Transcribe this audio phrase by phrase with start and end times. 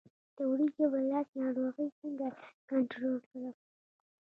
[0.35, 2.27] د وریجو بلاست ناروغي څنګه
[2.69, 3.53] کنټرول کړم؟